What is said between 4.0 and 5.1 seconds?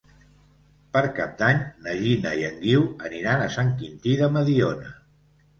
de Mediona.